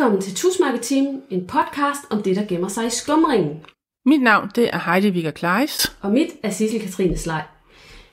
[0.00, 3.64] Velkommen til Tusmærketeam, en podcast om det, der gemmer sig i skumringen.
[4.06, 5.96] Mit navn det er Heidi Vigger Kleis.
[6.00, 7.42] Og mit er Sissel Katrine Slej.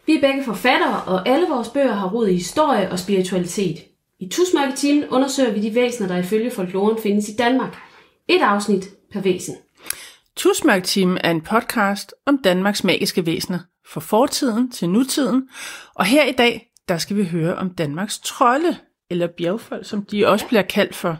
[0.05, 3.77] Vi er begge forfattere, og alle vores bøger har rod i historie og spiritualitet.
[4.19, 7.77] I Tusmærketeam undersøger vi de væsener, der ifølge folkloren findes i Danmark.
[8.27, 9.55] Et afsnit per væsen.
[10.35, 15.49] Tusmærketeam er en podcast om Danmarks magiske væsener, fra fortiden til nutiden.
[15.95, 18.77] Og her i dag, der skal vi høre om Danmarks trolde,
[19.09, 21.17] eller bjergfolk, som de også bliver kaldt for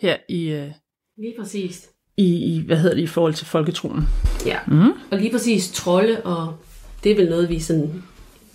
[0.00, 0.70] her i, øh,
[1.18, 1.88] Lige præcis.
[2.16, 2.24] i,
[2.56, 4.02] i hvad hedder det, i forhold til folketroen.
[4.46, 4.58] Ja.
[4.66, 4.92] Mm.
[5.10, 6.56] Og lige præcis trolde, og
[7.04, 8.02] det er vel noget, vi sådan,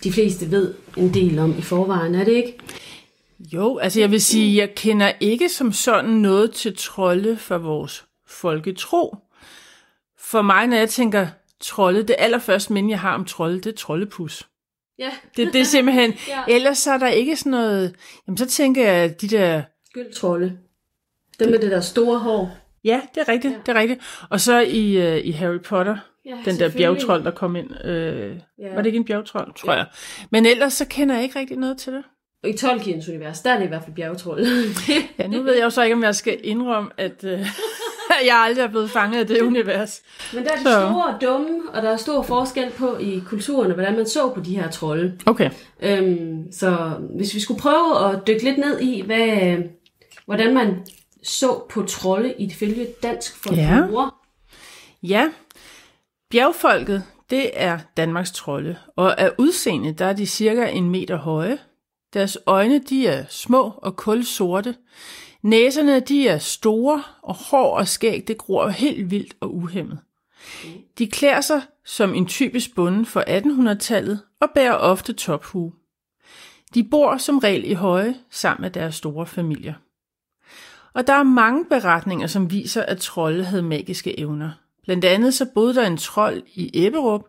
[0.04, 2.58] de fleste ved en del om i forvejen, er det ikke?
[3.52, 8.04] Jo, altså jeg vil sige, jeg kender ikke som sådan noget til trolde for vores
[8.26, 9.16] folketro.
[10.18, 11.26] For mig, når jeg tænker
[11.60, 14.48] trolde, det allerførste minde, jeg har om trolde, det er troldepus.
[14.98, 15.10] Ja.
[15.36, 16.42] Det, det er simpelthen, Ja.
[16.48, 17.94] ellers så er der ikke sådan noget,
[18.26, 20.58] jamen så tænker jeg, at de der Skyldtrolde.
[21.40, 22.56] Dem med det der store hår.
[22.84, 23.58] Ja, det er rigtigt, ja.
[23.66, 24.00] det er rigtigt.
[24.30, 25.96] Og så i, uh, i Harry Potter,
[26.26, 27.84] Ja, den der bjergtrold, der kom ind.
[27.86, 28.68] Øh, Ja.
[28.74, 29.86] Var det ikke en bjergtrold, tror jeg.
[30.30, 32.02] Men ellers så kender jeg ikke rigtig noget til det.
[32.42, 34.46] Og i Tolkiens univers, der er det i hvert fald bjergetrold.
[35.18, 37.38] Ja, nu ved jeg jo så ikke, om jeg skal indrømme, at øh,
[38.26, 40.02] jeg aldrig er blevet fanget af det univers.
[40.34, 40.70] Men der er de Så.
[40.70, 44.40] store og dumme, og der er stor forskel på i kulturerne, hvordan man så på
[44.40, 45.18] de her trolde.
[45.26, 45.50] Okay.
[45.82, 49.56] Øhm, så hvis vi skulle prøve at dykke lidt ned i, hvad,
[50.26, 50.76] hvordan man
[51.24, 54.10] så på trolde i det følge dansk folklore.
[55.02, 55.30] Ja,
[56.30, 61.58] bjergfolket, det er Danmarks trolde, og af udseende, der er de cirka en meter høje.
[62.14, 64.76] Deres øjne, de er små og kulsorte.
[65.42, 69.98] Næserne, de er store, og hår og skæg, det gror helt vildt og uhemmet.
[70.98, 75.72] De klæder sig som en typisk bonde for 1800-tallet og bærer ofte tophue.
[76.74, 79.74] De bor som regel i høje sammen med deres store familier.
[80.94, 84.50] Og der er mange beretninger, som viser, at trolde havde magiske evner.
[84.84, 87.24] Blandt andet så boede der en trold i Ebberup,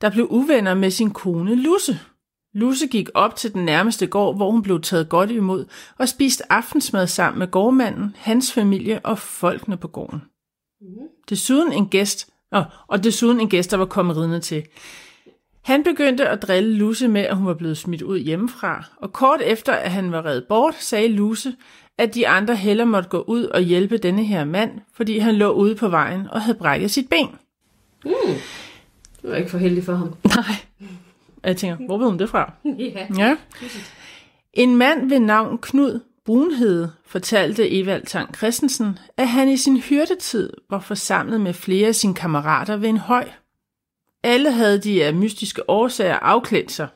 [0.00, 1.98] der blev uvenner med sin kone Lusse.
[2.54, 5.64] Lusse gik op til den nærmeste gård, hvor hun blev taget godt imod
[5.98, 10.22] og spiste aftensmad sammen med gårdmanden, hans familie og folkene på gården.
[11.28, 14.62] Desuden en gæst, og, og desuden en gæst, der var kommet ridende til.
[15.62, 19.40] Han begyndte at drille Lusse med, at hun var blevet smidt ud hjemmefra, og kort
[19.44, 21.54] efter, at han var reddet bort, sagde Lusse,
[21.98, 25.52] at de andre heller måtte gå ud og hjælpe denne her mand, fordi han lå
[25.52, 27.28] ude på vejen og havde brækket sit ben.
[29.22, 30.14] Det var ikke for heldigt for ham.
[30.24, 30.56] Nej.
[31.44, 32.52] Jeg tænker, hvor ved hun det fra?
[32.78, 33.06] ja.
[33.18, 33.36] Ja.
[34.52, 40.50] En mand ved navn Knud Brunhede fortalte Evald Tang Christensen, at han i sin hyrdetid
[40.70, 43.28] var forsamlet med flere af sine kammerater ved en høj.
[44.22, 46.88] Alle havde de af mystiske årsager afklædt sig.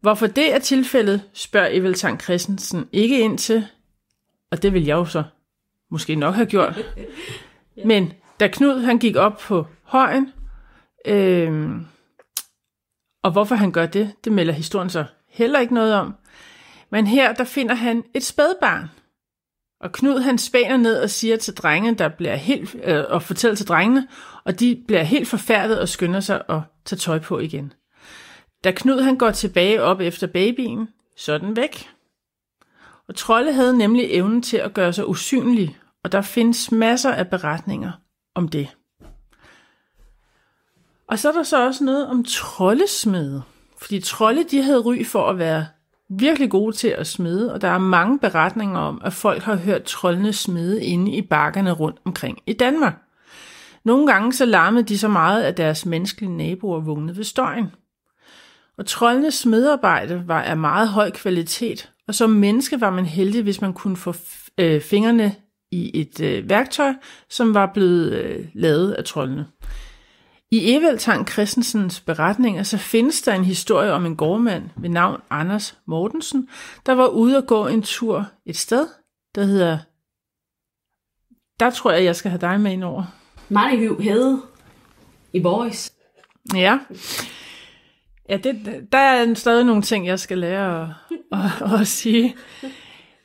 [0.00, 3.66] Hvorfor det er tilfældet, spørger Evald Tang Christensen ikke ind til,
[4.50, 5.22] og det vil jeg jo så
[5.90, 6.78] måske nok have gjort.
[7.84, 10.32] Men da Knud han gik op på højen,
[11.06, 11.70] øh,
[13.22, 16.14] og hvorfor han gør det, det melder historien så heller ikke noget om.
[16.90, 18.88] Men her, der finder han et spædbarn.
[19.80, 23.56] Og Knud han spænder ned og siger til drengene, der bliver helt, øh, og fortæller
[23.56, 24.08] til drengene,
[24.44, 27.72] og de bliver helt forfærdet og skynder sig at tage tøj på igen.
[28.64, 31.90] Da Knud han går tilbage op efter babyen, så er den væk.
[33.08, 37.30] Og Trolde havde nemlig evnen til at gøre sig usynlig, og der findes masser af
[37.30, 37.92] beretninger
[38.34, 38.68] om det.
[41.08, 43.42] Og så er der så også noget om troldesmede.
[43.78, 45.66] Fordi trolde, de havde ry for at være
[46.10, 49.82] virkelig gode til at smede, og der er mange beretninger om, at folk har hørt
[49.82, 52.94] troldene smede inde i bakkerne rundt omkring i Danmark.
[53.84, 57.66] Nogle gange så larmede de så meget, at deres menneskelige naboer vågnede ved støjen.
[58.78, 63.60] Og troldenes smedarbejde var af meget høj kvalitet, og som menneske var man heldig, hvis
[63.60, 64.14] man kunne få
[64.58, 65.34] øh, fingrene
[65.72, 66.92] i et øh, værktøj,
[67.28, 69.46] som var blevet øh, lavet af troldene.
[70.52, 75.20] I Evald Tang Christensens beretninger så findes der en historie om en gårdmand ved navn
[75.30, 76.48] Anders Mortensen,
[76.86, 78.86] der var ude at gå en tur et sted,
[79.34, 79.78] der hedder...
[81.60, 83.04] Der tror jeg, jeg skal have dig med ind over.
[83.48, 84.42] Marnehyv Hede
[85.32, 85.92] i Boris.
[86.54, 86.78] Ja.
[88.28, 91.38] Ja, det, der er stadig nogle ting, jeg skal lære at,
[91.72, 92.36] at, at sige.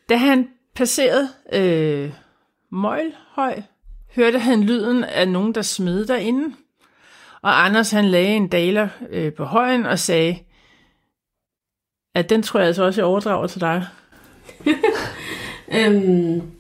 [0.09, 2.11] Da han passerede øh,
[2.71, 3.61] Møglhøj,
[4.15, 6.55] hørte han lyden af nogen, der smed derinde.
[7.45, 10.39] Og Anders han lagde en daler øh, på højen og sagde,
[12.15, 13.87] at den tror jeg altså også, jeg overdrager til dig.
[15.77, 16.51] Øhm,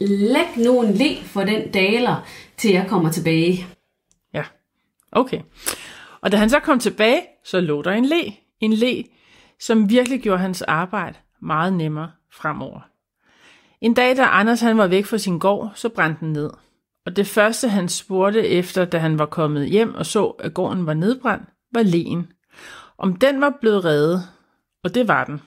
[0.00, 3.66] læg nu en le for den daler, til jeg kommer tilbage.
[4.34, 4.44] Ja,
[5.12, 5.40] okay.
[6.20, 8.34] Og da han så kom tilbage, så lå der en le.
[8.60, 9.04] En le,
[9.60, 12.80] som virkelig gjorde hans arbejde meget nemmere fremover.
[13.80, 16.50] En dag, da Anders han var væk fra sin gård, så brændte den ned.
[17.10, 20.86] Og det første, han spurgte efter, da han var kommet hjem og så, at gården
[20.86, 22.32] var nedbrændt, var len.
[22.98, 24.22] Om den var blevet reddet,
[24.84, 25.40] og det var den.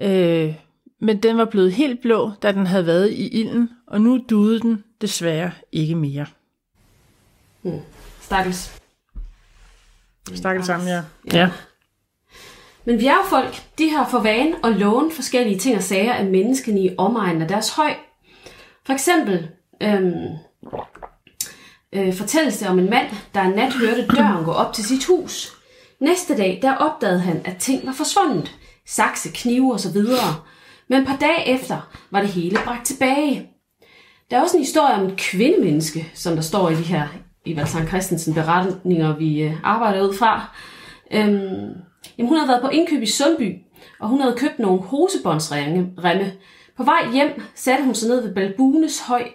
[0.00, 0.54] Øh,
[1.00, 4.60] men den var blevet helt blå, da den havde været i ilden, og nu duede
[4.60, 6.26] den desværre ikke mere.
[7.62, 7.80] Hmm.
[8.20, 8.80] Stakkels.
[10.34, 11.02] Stakkels sammen, ja.
[11.32, 11.50] Ja.
[12.84, 16.94] Men bjergfolk, de har for vane at låne forskellige ting og sager af menneskene i
[16.98, 17.94] omegnen af deres høj.
[18.86, 19.48] For eksempel
[19.82, 20.38] øhm,
[21.92, 25.04] øh, fortælles det om en mand, der en nat hørte døren gå op til sit
[25.04, 25.52] hus.
[26.00, 28.56] Næste dag, der opdagede han, at ting var forsvundet.
[28.86, 30.36] Sakse, knive og så videre.
[30.88, 33.50] Men et par dage efter var det hele bragt tilbage.
[34.30, 37.08] Der er også en historie om et kvindemenneske, som der står i de her
[37.44, 40.56] i Valsang Christensen beretninger, vi øh, arbejder ud fra.
[41.12, 41.74] Øhm,
[42.18, 43.56] jamen, hun havde været på indkøb i Sundby,
[44.00, 45.92] og hun havde købt nogle hosebåndsremme.
[46.76, 49.28] På vej hjem satte hun sig ned ved Balbunes høj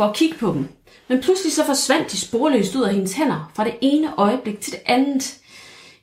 [0.00, 0.68] for at kigge på dem.
[1.08, 4.72] Men pludselig så forsvandt de sporløst ud af hendes hænder fra det ene øjeblik til
[4.72, 5.38] det andet.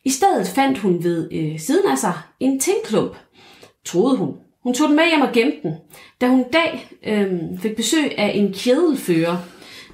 [0.05, 3.17] I stedet fandt hun ved øh, siden af sig en tingklump,
[3.85, 4.33] troede hun.
[4.63, 5.73] Hun tog den med hjem og gemte den.
[6.21, 9.37] Da hun en dag øh, fik besøg af en kædelfører,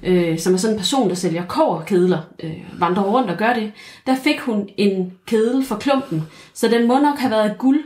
[0.02, 3.72] øh, som er sådan en person, der sælger kårkedler, øh, vandrer rundt og gør det,
[4.06, 6.22] der fik hun en kedel for klumpen,
[6.54, 7.84] så den må nok have været guld,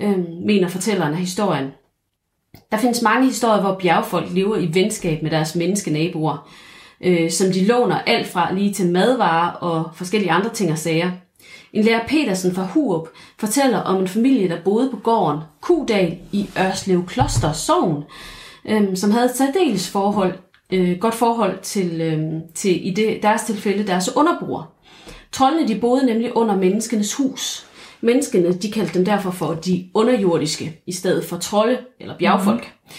[0.00, 1.70] øh, mener fortælleren af historien.
[2.70, 6.48] Der findes mange historier, hvor bjergfolk lever i venskab med deres menneskenaboer,
[7.00, 11.10] øh, som de låner alt fra lige til madvarer og forskellige andre ting og sager.
[11.72, 13.08] En lærer Petersen fra Hurup
[13.38, 18.04] fortæller om en familie, der boede på gården Kudal i Ørslev Kloster Sogn,
[18.68, 20.34] øh, som havde et særdeles forhold,
[20.72, 22.22] øh, godt forhold til, øh,
[22.54, 24.72] til i det, deres tilfælde deres underboer.
[25.32, 27.65] Trollene de boede nemlig under menneskenes hus.
[28.00, 32.72] Menneskene de kaldte dem derfor for de underjordiske, i stedet for trolde eller bjergfolk.
[32.84, 32.90] Mm.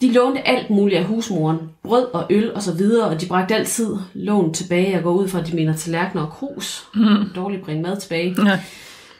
[0.00, 3.54] De lånte alt muligt af husmoren, brød og øl og så videre, og de bragte
[3.54, 4.96] altid lån tilbage.
[4.96, 6.86] og går ud fra, at de mener tallerkener og krus.
[6.94, 7.04] Mm.
[7.34, 8.36] Dårligt bringe mad tilbage.
[8.46, 8.60] Ja.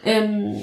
[0.06, 0.54] Øhm,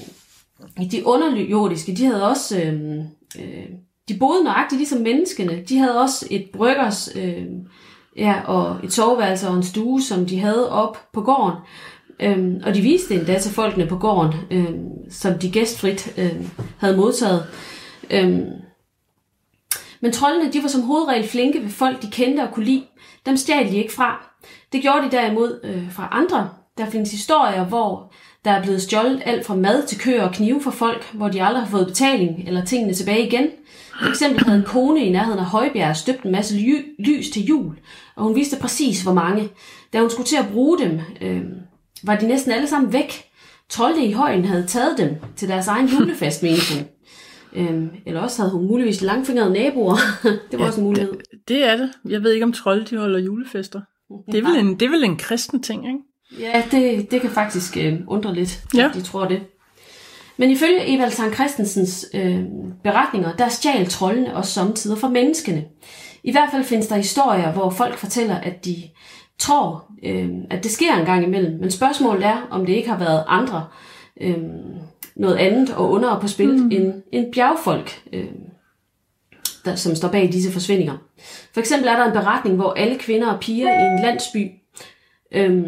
[0.91, 2.61] de underjordiske, de havde også...
[2.61, 2.99] Øhm,
[3.39, 3.65] øh,
[4.09, 5.63] de boede nøjagtigt ligesom menneskene.
[5.69, 7.09] De havde også et bryggers...
[7.15, 7.45] Øh,
[8.17, 11.57] ja, og et soveværelse og en stue, som de havde op på gården.
[12.23, 16.97] Øhm, og de viste endda til folkene på gården, øhm, som de gæstfrit øhm, havde
[16.97, 17.45] modtaget.
[18.11, 18.45] Øhm,
[20.01, 22.83] men troldene, de var som hovedregel flinke ved folk, de kendte og kunne lide.
[23.25, 24.35] Dem stjal de ikke fra.
[24.73, 26.49] Det gjorde de derimod øh, fra andre.
[26.77, 28.13] Der findes historier, hvor
[28.45, 31.43] der er blevet stjålet alt fra mad til køer og knive fra folk, hvor de
[31.43, 33.47] aldrig har fået betaling eller tingene tilbage igen.
[34.01, 37.45] For eksempel havde en kone i nærheden af Højbjerg støbt en masse ly- lys til
[37.45, 37.77] jul,
[38.15, 39.49] og hun vidste præcis, hvor mange.
[39.93, 41.43] Da hun skulle til at bruge dem, øh,
[42.03, 43.23] var de næsten alle sammen væk.
[43.69, 46.85] Trolde i højen havde taget dem til deres egen julefest, mente hun.
[47.55, 49.95] Øhm, eller også havde hun muligvis langfingrede naboer.
[50.51, 51.11] det var ja, også en mulighed.
[51.11, 51.91] Det, det er det.
[52.09, 53.81] Jeg ved ikke, om trolde de holder julefester.
[54.31, 55.99] Det er vel en, det er vel en kristen ting, ikke?
[56.39, 58.89] Ja, det, det kan faktisk øh, undre lidt, ja.
[58.93, 59.41] de tror det.
[60.37, 62.43] Men ifølge Evald Sankt Christensens øh,
[62.83, 65.65] beretninger, der stjal trollene også samtidig fra menneskene.
[66.23, 68.75] I hvert fald findes der historier, hvor folk fortæller, at de
[69.39, 71.59] tror, øh, at det sker en gang imellem.
[71.59, 73.67] Men spørgsmålet er, om det ikke har været andre,
[74.21, 74.37] øh,
[75.15, 76.71] noget andet og under på spil mm.
[76.71, 78.25] end, end bjergfolk, øh,
[79.65, 80.97] der, som står bag disse forsvindinger.
[81.53, 84.51] For eksempel er der en beretning, hvor alle kvinder og piger i en landsby
[85.31, 85.63] øh,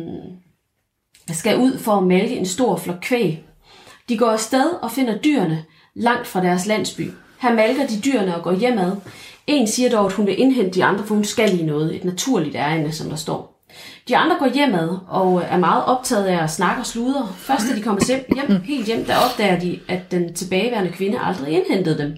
[1.30, 3.46] skal ud for at malke en stor flok kvæg.
[4.10, 7.12] De går afsted og finder dyrene langt fra deres landsby.
[7.42, 8.92] Her malker de dyrene og går hjemad.
[9.48, 12.04] En siger dog, at hun vil indhente de andre, for hun skal i noget, et
[12.04, 13.55] naturligt ærende, som der står.
[14.08, 17.28] De andre går hjemad og er meget optaget af at snakke og sludre.
[17.38, 21.20] Først da de kommer hjem, hjem, helt hjem, der opdager de, at den tilbageværende kvinde
[21.20, 22.18] aldrig indhentede dem.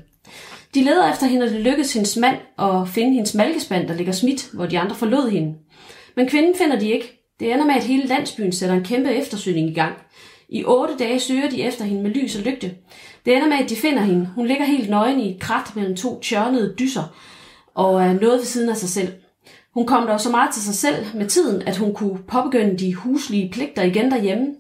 [0.74, 4.13] De leder efter hende, og det lykkedes hendes mand at finde hendes malkespand, der ligger
[4.13, 5.56] smidt, hvor de andre forlod hende.
[6.15, 7.34] Men kvinden finder de ikke.
[7.39, 9.94] Det ender med, at hele landsbyen sætter en kæmpe eftersøgning i gang.
[10.50, 12.72] I otte dage søger de efter hende med lys og lygte.
[13.25, 14.29] Det ender med, at de finder hende.
[14.36, 17.15] Hun ligger helt nøgen i et krat mellem to tjørnede dysser
[17.75, 19.13] og er noget ved siden af sig selv.
[19.77, 22.93] Hun kom dog så meget til sig selv med tiden, at hun kunne påbegynde de
[22.93, 24.55] huslige pligter igen derhjemme,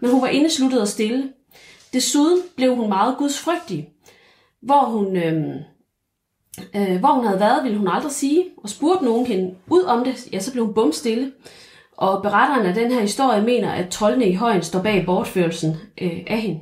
[0.00, 1.28] men hun var indesluttet og stille.
[1.92, 3.88] Desuden blev hun meget gudsfrygtig.
[4.62, 5.54] Hvor hun, øh,
[6.76, 10.04] øh, hvor hun havde været, ville hun aldrig sige, og spurgte nogen hende ud om
[10.04, 11.32] det, ja, så blev hun bumstille.
[11.96, 16.20] Og beretteren af den her historie mener, at troldene i højen står bag bortførelsen øh,
[16.26, 16.60] af hende.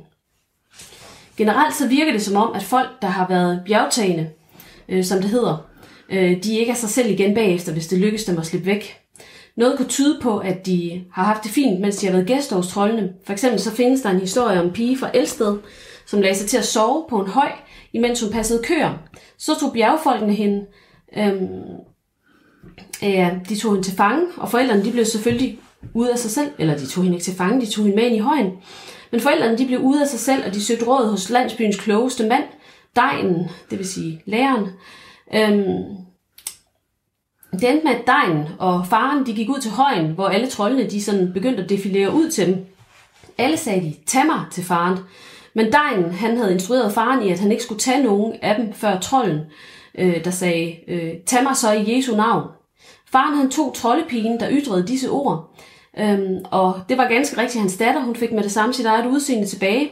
[1.37, 4.29] Generelt så virker det som om, at folk, der har været bjergtagende,
[4.89, 5.68] øh, som det hedder,
[6.11, 8.97] øh, de ikke er sig selv igen bagefter, hvis det lykkes dem at slippe væk.
[9.57, 12.55] Noget kunne tyde på, at de har haft det fint, mens de har været gæster
[12.55, 13.13] hos troldene.
[13.25, 15.57] For eksempel så findes der en historie om en pige fra Elsted,
[16.05, 17.51] som lagde sig til at sove på en høj,
[17.93, 18.93] imens hun passede køer.
[19.37, 20.65] Så tog bjergfolkene hende,
[21.17, 21.49] øhm,
[23.01, 25.59] ja, de tog hende til fange, og forældrene de blev selvfølgelig
[25.93, 28.05] ude af sig selv, eller de tog hende ikke til fange, de tog hende med
[28.05, 28.51] ind i højen.
[29.11, 32.27] Men forældrene de blev ude af sig selv, og de søgte råd hos landsbyens klogeste
[32.27, 32.43] mand,
[32.95, 34.67] Dejen, det vil sige læreren.
[35.35, 35.99] Øhm,
[37.51, 40.89] det endte med, at Dejen og faren de gik ud til højen, hvor alle troldene
[40.89, 42.65] de sådan begyndte at defilere ud til dem.
[43.37, 44.97] Alle sagde de, tag mig til faren.
[45.53, 48.73] Men Dejen, han havde instrueret faren i, at han ikke skulle tage nogen af dem
[48.73, 49.39] før trolden,
[49.97, 52.47] øh, der sagde, øh, tag mig så i Jesu navn.
[53.11, 55.55] Faren han tog troldepigen, der ytrede disse ord,
[55.99, 58.01] øhm, og det var ganske rigtigt hans datter.
[58.01, 59.91] Hun fik med det samme sit eget udseende tilbage,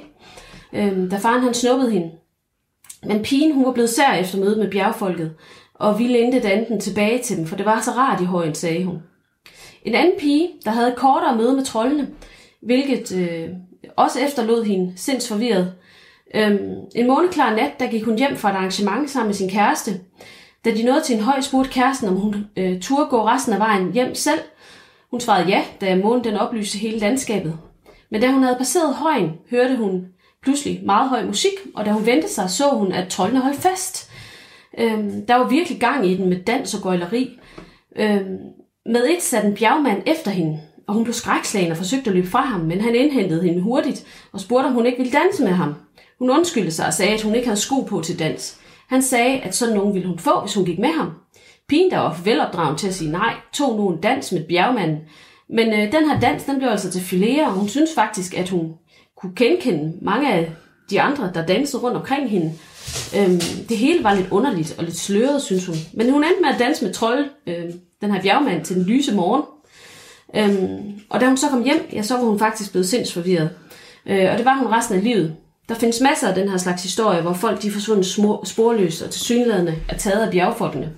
[0.74, 2.12] øhm, da faren han snuppede hende.
[3.04, 5.34] Men pigen hun var blevet sær efter mødet med bjergfolket,
[5.74, 8.86] og vi lente andet tilbage til dem, for det var så rart i højen, sagde
[8.86, 8.98] hun.
[9.84, 12.08] En anden pige, der havde kortere møde med trollene,
[12.62, 13.50] hvilket øh,
[13.96, 15.74] også efterlod hende sindsforvirret.
[16.36, 19.92] Øhm, en måneklar nat, der gik hun hjem fra et arrangement sammen med sin kæreste.
[20.66, 23.60] Da de nåede til en høj, spurgte kæresten, om hun øh, turde gå resten af
[23.60, 24.40] vejen hjem selv.
[25.12, 27.58] Hun svarede ja, da månen den oplyste hele landskabet.
[28.12, 30.06] Men da hun havde passeret højen, hørte hun
[30.44, 34.12] pludselig meget høj musik, og da hun vendte sig, så hun, at troldene holdt fast.
[34.78, 37.40] Øhm, der var virkelig gang i den med dans og gøjleri.
[37.96, 38.38] Øhm,
[38.86, 42.28] med et satte en bjergmand efter hende, og hun blev skrækslagen og forsøgte at løbe
[42.28, 45.52] fra ham, men han indhentede hende hurtigt og spurgte, om hun ikke ville danse med
[45.52, 45.74] ham.
[46.20, 48.60] Hun undskyldte sig og sagde, at hun ikke havde sko på til dans.
[48.90, 51.12] Han sagde, at sådan nogen ville hun få, hvis hun gik med ham.
[51.70, 54.98] Pigen, der var velopdragen til at sige nej, tog nu en dans med bjergmanden.
[55.50, 58.50] Men øh, den her dans, den blev altså til filere, og hun synes faktisk, at
[58.50, 58.74] hun
[59.22, 60.52] kunne genkende mange af
[60.90, 62.54] de andre, der dansede rundt omkring hende.
[63.18, 65.76] Øhm, det hele var lidt underligt og lidt sløret, synes hun.
[65.94, 69.16] Men hun endte med at danse med trold, øhm, den her bjergmand, til den lyse
[69.16, 69.44] morgen.
[70.36, 73.50] Øhm, og da hun så kom hjem, ja, så var hun faktisk blevet sindsforvirret.
[74.06, 75.36] Øh, og det var hun resten af livet.
[75.70, 78.06] Der findes masser af den her slags historie, hvor folk de er forsvundet
[78.48, 80.92] sporløst og tilsyneladende er taget af bjergfolkene.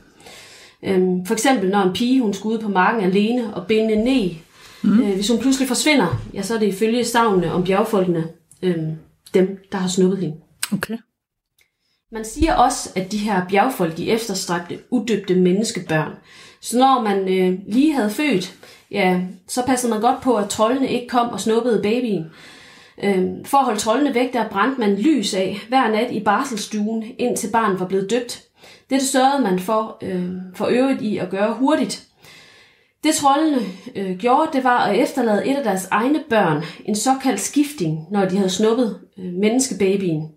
[0.83, 4.29] Øhm, for eksempel når en pige hun skulle ud på marken alene og binde ned.
[4.83, 5.01] Mm.
[5.01, 8.27] Øh, hvis hun pludselig forsvinder, ja, så er det ifølge stavnene om bjergfolkene
[8.62, 8.95] øhm,
[9.33, 10.36] dem, der har snuppet hende.
[10.74, 10.98] Okay.
[12.12, 16.12] Man siger også, at de her bjergfolk de efterstræbte udøbte menneskebørn.
[16.62, 18.55] Så når man øh, lige havde født,
[18.91, 22.25] ja, så passede man godt på, at trollene ikke kom og snuppede babyen.
[23.03, 27.03] Øh, for at holde trollene væk, der brændte man lys af hver nat i barselstuen,
[27.17, 28.43] indtil barnet var blevet døbt.
[28.89, 32.07] Det sørgede man for, øh, for øvrigt i at gøre hurtigt.
[33.03, 33.62] Det trollene
[33.96, 38.25] øh, gjorde, det var at efterlade et af deres egne børn, en såkaldt skifting, når
[38.25, 40.32] de havde snuppet øh, menneskebabyen.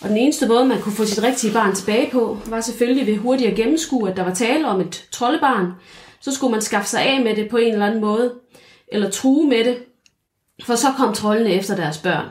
[0.00, 3.16] Og den eneste måde, man kunne få sit rigtige barn tilbage på, var selvfølgelig ved
[3.16, 5.72] hurtigt at gennemskue, at der var tale om et troldebarn.
[6.20, 8.34] Så skulle man skaffe sig af med det på en eller anden måde,
[8.92, 9.78] eller true med det,
[10.64, 12.26] for så kom trollene efter deres børn.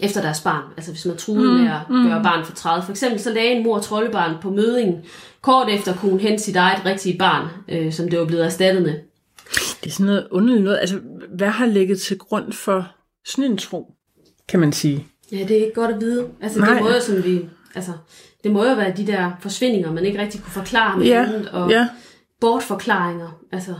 [0.00, 0.62] Efter deres barn.
[0.76, 2.08] Altså hvis man truede mm, med at mm.
[2.08, 2.84] gøre barn for 30.
[2.84, 5.04] For eksempel så lagde en mor troldebarn på mødingen.
[5.42, 8.82] Kort efter kunne hun hente sit eget rigtige barn, øh, som det var blevet erstattet
[8.82, 8.94] med.
[9.54, 10.78] Det er sådan noget underligt noget.
[10.78, 11.00] Altså,
[11.36, 12.88] hvad har ligget til grund for
[13.26, 13.94] sådan en tro,
[14.48, 15.06] kan man sige?
[15.32, 16.26] Ja, det er ikke godt at vide.
[16.40, 16.74] Altså, Nej.
[16.74, 17.48] det må jo som vi...
[17.74, 17.92] Altså,
[18.44, 21.48] det må jo være de der forsvindinger, man ikke rigtig kunne forklare med Ja, andet,
[21.48, 21.88] og ja.
[22.40, 23.40] bortforklaringer.
[23.52, 23.74] Altså,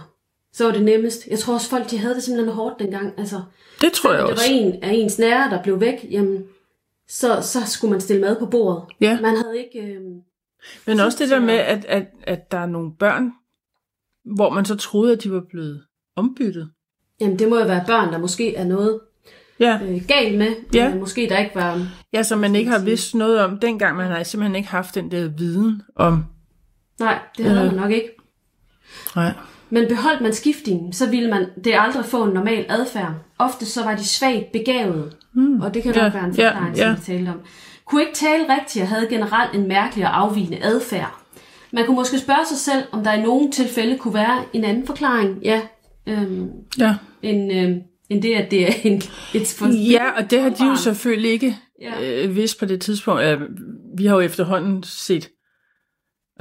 [0.52, 1.26] så var det nemmest.
[1.26, 3.12] Jeg tror også, folk de havde det simpelthen hårdt dengang.
[3.18, 3.42] Altså,
[3.80, 4.44] Det tror jeg det også.
[4.52, 6.44] var en af ens nære, der blev væk, jamen,
[7.08, 8.82] så, så skulle man stille mad på bordet.
[9.00, 9.20] Ja.
[9.20, 9.92] Man havde ikke...
[9.94, 10.00] Øh,
[10.86, 13.32] Men også det der Så- med, at, at, at der er nogle børn,
[14.36, 15.84] hvor man så troede, at de var blevet
[16.16, 16.70] ombyttet.
[17.20, 19.00] jamen, det må jo være børn, der måske er noget
[19.60, 20.54] Ja, øh, galt med.
[20.74, 20.90] Ja.
[20.90, 21.88] Øh, måske der ikke var...
[22.12, 23.96] ja som man ikke har vidst noget om dengang.
[23.96, 26.24] Man har simpelthen ikke haft den der viden om...
[27.00, 27.66] Nej, det havde Ja.
[27.66, 28.10] man nok ikke.
[29.16, 29.32] Nej.
[29.70, 33.12] Men beholdt man skiftingen, så ville man det aldrig få en normal adfærd.
[33.38, 35.60] Ofte så var de svagt begavede, mm.
[35.60, 36.94] og det kan Ja, nok være en ja, forklaring, ja.
[36.94, 37.40] som vi talte om.
[37.84, 41.14] Kunne ikke tale rigtigt og havde generelt en mærkelig og afvigende adfærd.
[41.72, 44.86] Man kunne måske spørge sig selv, om der i nogle tilfælde kunne være en anden
[44.86, 45.60] forklaring, ja,
[46.06, 46.48] øhm,
[46.78, 46.94] Ja.
[47.22, 49.02] end, øhm, end det, at det er en,
[49.34, 52.24] et for, ja, og det har de jo selvfølgelig ikke Ja.
[52.24, 53.22] øh, vidst på det tidspunkt.
[53.22, 53.40] Øh,
[53.98, 55.28] vi har jo efterhånden set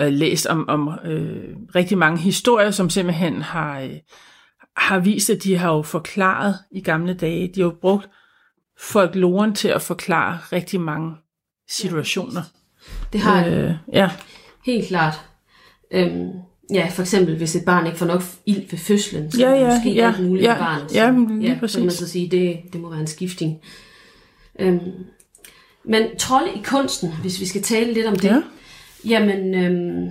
[0.01, 3.89] øh, læst om, om øh, rigtig mange historier, som simpelthen har, øh,
[4.77, 7.47] har vist, at de har jo forklaret i gamle dage.
[7.55, 8.09] De har jo brugt
[8.79, 11.15] folkloren til at forklare rigtig mange
[11.69, 12.41] situationer.
[13.13, 14.09] Det har jeg Øh, ja,
[14.65, 15.21] helt klart.
[15.91, 16.29] Øhm,
[16.73, 19.49] ja, for eksempel, hvis et barn ikke får nok ild ved fødslen, så Ja, er
[19.55, 20.95] der ja, måske ja, alt muligt ja, barnet.
[20.95, 21.99] ja, så, men lige ja, Så kan man præcis.
[21.99, 23.57] så sige, det, det må være en skifting.
[24.59, 24.79] Øhm,
[25.85, 28.41] men trolde i kunsten, hvis vi skal tale lidt om det, Ja.
[29.05, 30.09] Jamen, øhm,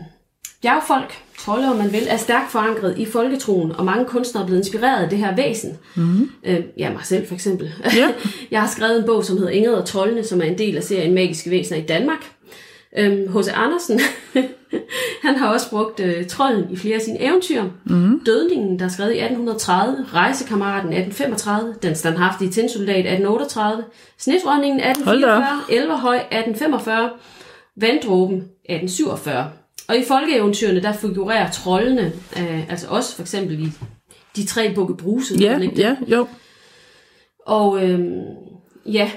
[0.62, 4.61] bjergfolk, trolde om man vil, er stærkt forankret i folketroen, og mange kunstnere er blevet
[4.61, 5.78] inspireret af det her væsen.
[5.95, 6.31] Mm.
[6.45, 7.73] Øh, ja, mig selv for eksempel.
[7.97, 8.09] Ja.
[8.50, 10.83] Jeg har skrevet en bog, som hedder Ingrid og Trollene, som er en del af
[10.83, 12.33] serien Magiske Væsener i Danmark.
[12.99, 13.49] Øhm, H.C.
[13.55, 14.00] Andersen,
[15.26, 17.62] han har også brugt øh, trolden i flere af sine eventyr.
[17.85, 18.21] Mm.
[18.26, 23.85] Dødningen, der er skrevet i 1830, Rejsekammeraten 1835, Den standhaftige tinsoldat 1838,
[24.19, 25.43] Snedronningen Hold da op.
[25.43, 27.11] 1844, Elverhøj 1845,
[27.76, 29.51] Vanddråben 1847.
[29.89, 33.73] Og i folkeeventyrene, der figurerer trollene, øh, altså også for eksempel i
[34.37, 35.35] de tre bukke bruse.
[35.35, 36.27] Ja, ja, jo.
[37.47, 38.23] Og øhm,
[38.87, 39.11] ja,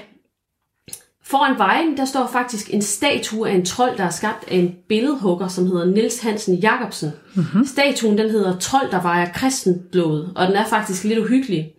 [1.24, 4.74] foran vejen, der står faktisk en statue af en trold, der er skabt af en
[4.88, 7.10] billedhugger, som hedder Nils Hansen Jacobsen.
[7.34, 7.66] Mm-hmm.
[7.66, 11.72] Statuen, den hedder Trold, der vejer kristenblod, og den er faktisk lidt uhyggelig.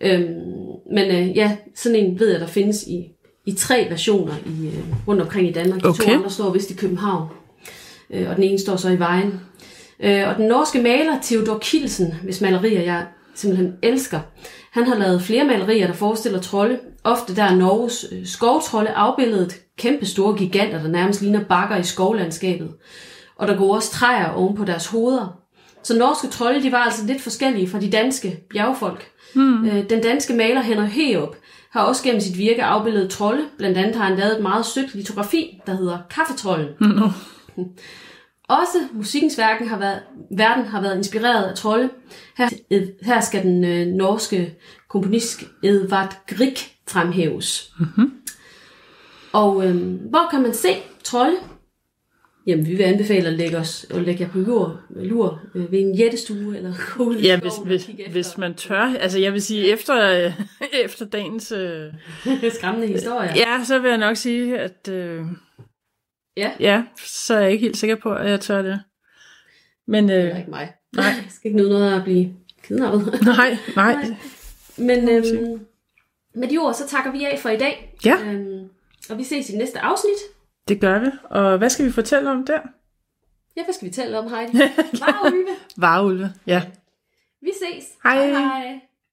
[0.00, 0.26] Øhm,
[0.92, 3.15] men øh, ja, sådan en ved jeg, der findes i,
[3.46, 5.82] i tre versioner i, øh, rundt omkring i Danmark.
[5.82, 6.04] De Okay.
[6.04, 7.28] to andre står vist i København,
[8.10, 9.40] øh, og den ene står så i vejen.
[10.00, 14.20] Øh, og den norske maler Theodor Kilsen, hvis malerier jeg simpelthen elsker,
[14.72, 16.78] han har lavet flere malerier, der forestiller trolde.
[17.04, 21.82] Ofte der er Norges øh, skovtrolde afbildet kæmpe store giganter, der nærmest ligner bakker i
[21.82, 22.70] skovlandskabet.
[23.36, 25.38] Og der går også træer oven på deres hoveder.
[25.82, 29.10] Så norske trolde, de var altså lidt forskellige fra de danske bjergfolk.
[29.34, 29.66] Hmm.
[29.66, 31.36] Øh, den danske maler Henrik Heop
[31.76, 33.44] har også gennem sit virke afbildet trolde.
[33.58, 36.68] Blandt andet har han lavet et meget sødt litografi, der hedder Kaffetrollen.
[38.48, 41.90] Også musikkens verden har været, verden har været inspireret af trolde.
[42.36, 42.48] Her,
[43.02, 44.54] her skal den øh, norske
[44.88, 46.56] komponist Edvard Grieg
[46.88, 47.72] fremhæves.
[47.78, 48.12] Mm-hmm.
[49.32, 50.68] Og øh, hvor kan man se
[51.04, 51.36] trolde?
[52.46, 55.78] Jamen, vi vil anbefale at lægge, os, at lægge jer på jord, lur øh, ved
[55.80, 56.72] en jættestue eller
[57.18, 58.94] i Ja, hvis, hvis, hvis man tør.
[59.00, 60.32] Altså, jeg vil sige, efter, øh,
[60.84, 61.52] efter dagens...
[61.52, 61.92] Øh,
[62.58, 63.32] skræmmende historier.
[63.36, 64.88] ja, så vil jeg nok sige, at...
[64.88, 65.22] Øh,
[66.38, 66.50] Ja.
[66.60, 68.80] ja, så er jeg ikke helt sikker på, at jeg tør det.
[69.86, 70.72] Men Det er øh, ikke mig.
[70.96, 71.04] Nej.
[71.04, 72.30] Jeg skal ikke nyde noget at blive
[72.62, 73.20] kidnappet.
[73.22, 73.94] nej, nej.
[73.94, 74.16] Nej.
[74.78, 75.60] Men øhm,
[76.34, 77.94] med de ord, så takker vi af for i dag.
[78.04, 78.16] Ja.
[78.24, 78.68] Øhm,
[79.10, 80.18] og vi ses i næste afsnit.
[80.68, 81.06] Det gør vi.
[81.24, 82.60] Og hvad skal vi fortælle om der?
[83.56, 84.56] Ja, hvad skal vi tale om, Heidi?
[85.06, 85.56] Varulve.
[85.76, 86.32] Varulve.
[86.46, 86.62] Ja.
[87.40, 87.84] Vi ses.
[88.02, 88.30] Hej.
[88.30, 88.40] hej.
[88.40, 88.80] hej.